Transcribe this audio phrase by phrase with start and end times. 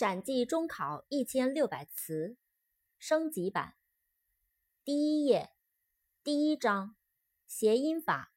[0.00, 2.38] 陕记中考一千六百词，
[2.98, 3.76] 升级版。
[4.82, 5.54] 第一页，
[6.22, 6.96] 第一章，
[7.46, 8.32] 谐音法。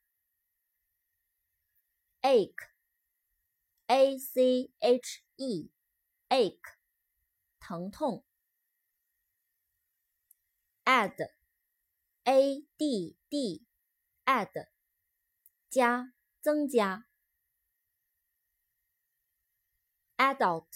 [2.20, 6.75] ache，a c h e，ache，
[7.61, 8.25] 疼痛。
[10.84, 14.68] add，a d d，add，
[15.69, 17.07] 加，增加。
[20.18, 20.68] adult。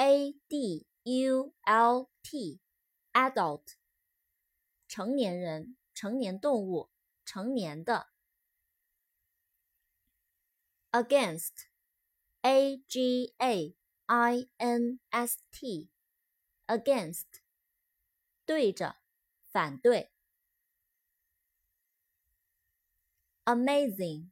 [0.00, 3.74] A D U L T，adult，
[4.88, 6.88] 成年人，成年动物，
[7.26, 8.08] 成年的。
[10.92, 13.76] Against，A G A
[14.06, 17.26] I N S T，against，
[18.46, 18.96] 对着，
[19.52, 20.10] 反对。
[23.44, 24.30] Amazing，A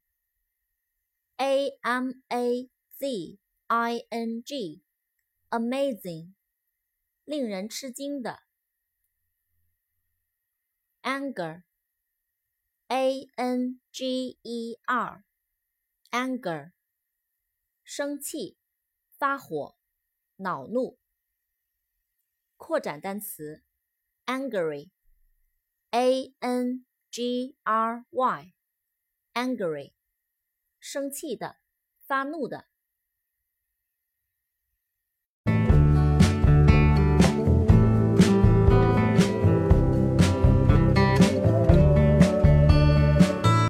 [1.82, 4.82] M A Z I N G。
[5.50, 6.34] Amazing，
[7.24, 8.42] 令人吃惊的。
[11.00, 11.62] Anger，A
[13.36, 16.72] N G E R，Anger，
[17.82, 18.58] 生气、
[19.16, 19.78] 发火、
[20.36, 20.98] 恼怒。
[22.58, 23.64] 扩展单词
[24.26, 29.94] ：Angry，A N G R Y，Angry，
[30.78, 31.58] 生气的、
[32.06, 32.68] 发怒的。